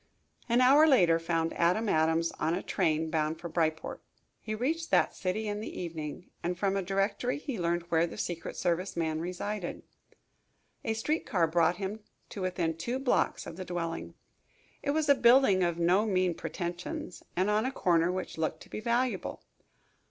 An 0.49 0.61
hour 0.61 0.87
later 0.87 1.19
found 1.19 1.53
Adam 1.53 1.87
Adams 1.87 2.31
on 2.39 2.55
a 2.55 2.63
train 2.63 3.11
bound 3.11 3.39
for 3.39 3.47
Bryport. 3.49 3.99
He 4.39 4.55
reached 4.55 4.89
that 4.89 5.15
city 5.15 5.47
in 5.47 5.59
the 5.59 5.79
evening, 5.79 6.31
and 6.41 6.57
from 6.57 6.75
a 6.75 6.81
directory 6.81 7.37
he 7.37 7.59
learned 7.59 7.83
where 7.89 8.07
the 8.07 8.17
secret 8.17 8.55
service 8.57 8.97
man 8.97 9.19
resided. 9.19 9.83
A 10.83 10.95
street 10.95 11.27
car 11.27 11.45
brought 11.45 11.75
him 11.77 11.99
to 12.29 12.41
within 12.41 12.75
two 12.75 12.97
blocks 12.97 13.45
of 13.45 13.57
the 13.57 13.63
dwelling. 13.63 14.15
It 14.81 14.89
was 14.89 15.07
a 15.07 15.13
building 15.13 15.61
of 15.61 15.77
no 15.77 16.07
mean 16.07 16.33
pretentions 16.33 17.21
and 17.35 17.47
on 17.51 17.63
a 17.67 17.71
corner 17.71 18.11
which 18.11 18.39
looked 18.39 18.61
to 18.63 18.69
be 18.71 18.79
valuable. 18.79 19.43